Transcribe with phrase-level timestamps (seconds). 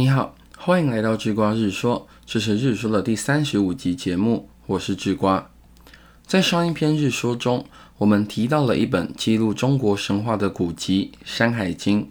[0.00, 5.50] 你好，欢迎来到智瓜日说，这是日说的第三十五集节目，我是智瓜。
[6.26, 7.66] 在上一篇日说中，
[7.98, 12.04] 我们提到了一本记录中国神话的古籍《山海经》，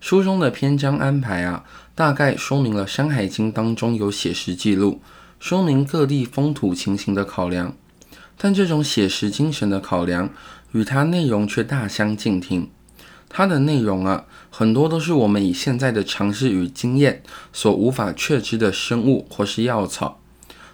[0.00, 5.02] 书中的篇章安排啊，大概说明了《山海经》当中有写实记录，
[5.38, 7.76] 说明各地风土情形的考量。
[8.38, 10.30] 但这种写实精神的考量，
[10.72, 12.70] 与它内容却大相径庭。
[13.28, 17.22] 它的内容啊，很多都是我们以现在的常识与经验
[17.52, 20.20] 所无法确知的生物或是药草。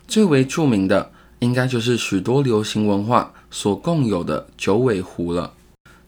[0.07, 5.55] 最为著名的，应该就是许多流行文化所共有的九尾狐了。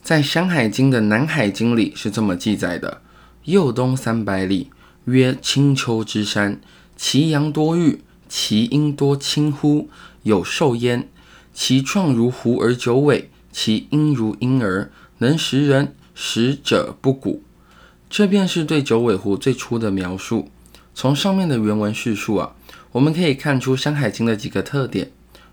[0.02, 3.00] 在《山海经》的《南海经》里是这么记载的：
[3.44, 4.70] 右东三百里，
[5.06, 6.60] 曰青丘之山，
[6.94, 9.88] 其阳多玉，其阴多青乎，
[10.22, 11.08] 有兽焉。
[11.54, 15.94] 其状如狐而九尾，其音如婴儿，能食人。
[16.14, 17.40] 食者不蛊，
[18.08, 20.48] 这便是对九尾狐最初的描述。
[20.94, 22.54] 从上面的原文叙述啊，
[22.92, 25.10] 我们可以看出《山海经》的几个特点。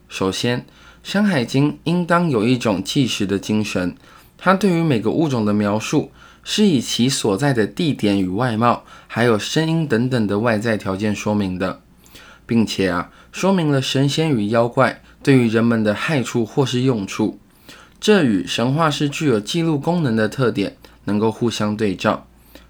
[0.08, 0.60] 首先，
[1.04, 3.96] 《山海经》应当有一种纪实的精神，
[4.38, 6.12] 它对于每个物种的描述
[6.44, 11.82] 是以其所在的地点与外貌，还有声音等等的外在条件说明的，
[12.46, 17.40] 并且啊，说明了神仙与妖怪对于人们的害处或是用处。
[18.02, 22.26] 这与神话是具有记录功能的特点能够互相对照，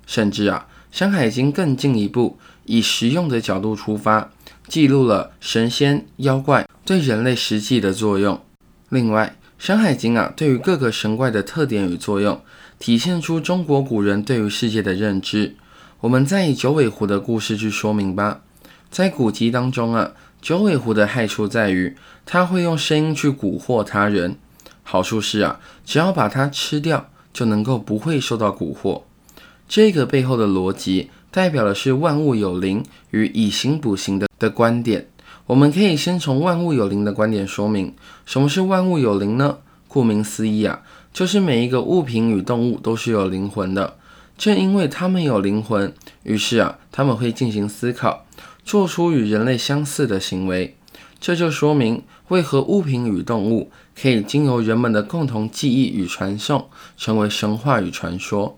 [0.05, 4.29] 甚至啊，《山海经》更进一步以实用的角度出发，
[4.67, 8.41] 记录了神仙妖怪对人类实际的作用。
[8.89, 12.41] 另外，《山海经》啊，对于各个神怪的特点与作用，
[12.77, 15.55] 体现出中国古人对于世界的认知。
[16.01, 18.41] 我们再以九尾狐的故事去说明吧。
[18.89, 21.95] 在古籍当中啊，九尾狐的害处在于，
[22.25, 24.35] 它会用声音去蛊惑他人。
[24.83, 29.03] 好处是啊，只要把它吃掉，就能够不会受到蛊惑。
[29.67, 35.07] 这个背后的逻辑，代表的是万物有灵与以形补形的的观点。
[35.47, 37.93] 我们可以先从万物有灵的观点说明，
[38.25, 39.57] 什么是万物有灵呢？
[39.87, 40.81] 顾名思义啊，
[41.13, 43.97] 就是每一个物品与动物都是有灵魂的。
[44.37, 48.25] 正因为它们有灵魂，于是啊，他们会进行思考，
[48.63, 50.75] 做出与人类相似的行为。
[51.21, 56.67] 这就说明为何物品与动物可以经由人们的共同记忆与传送，
[56.97, 58.57] 成为神话与传说。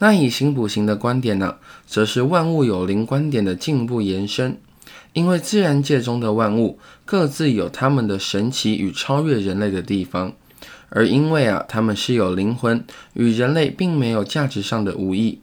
[0.00, 1.54] 那以形补形的观点呢，
[1.86, 4.58] 则是万物有灵观点的进步延伸。
[5.12, 10.32] 因为自然界中的万物各自有他们的神奇与超越人类的地方，
[10.88, 15.38] 而因为啊，他们是有灵魂，与人类并没有价值上的无异，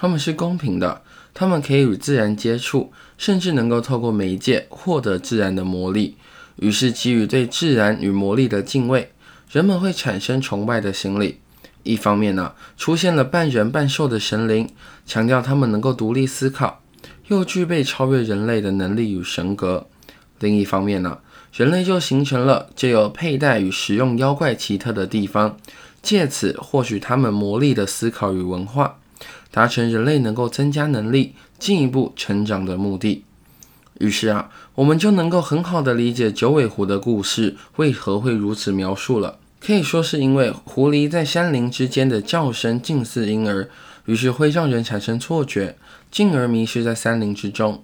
[0.00, 1.02] 他们是公平的。
[1.34, 6.16] 他们可以与自然接触，甚至能够透过媒介获得自然的魔力。
[6.56, 9.12] 于是，基于对自然与魔力的敬畏，
[9.50, 11.40] 人们会产生崇拜的心理。
[11.84, 14.68] 一方面呢，出现了半人半兽的神灵，
[15.06, 16.82] 强调他们能够独立思考，
[17.28, 19.86] 又具备超越人类的能力与神格；
[20.40, 21.18] 另一方面呢，
[21.52, 25.56] 人类就形成了借由佩戴与使用妖怪奇特的地方，
[26.02, 28.98] 借此获取他们魔力的思考与文化。
[29.50, 33.24] 达成人类能够增加能力、进一步成长的目的。
[33.98, 39.38] 于是啊，我们就能够很好的理解九尾狐的故事为何会如此描述了。
[39.60, 43.68] 可以说是因为狐狸在山林之间的叫声近似婴儿，
[44.04, 45.76] 于是会让人产生错觉，
[46.12, 47.82] 进而迷失在山林之中。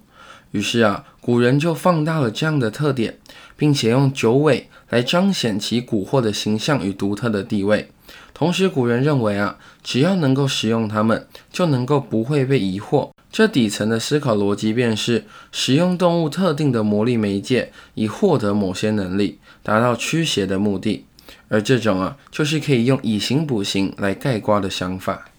[0.51, 3.17] 于是啊，古人就放大了这样的特点，
[3.57, 7.89] 并且用九尾来彰显其蛊惑的形象与独特的地位。
[8.37, 13.09] 同时，古人认为啊，只要能够使用它们，就能够不会被疑惑。
[13.31, 15.23] 这底层的思考逻辑便是
[15.53, 21.05] 使用动物特定的魔力媒介，以获得某些能力，达到驱邪的目的。
[21.47, 25.29] 而这种啊，就是可以用以形补形来概括的想法。